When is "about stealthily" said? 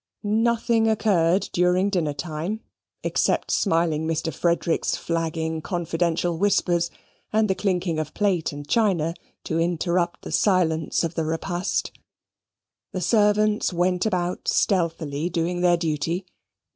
14.07-15.29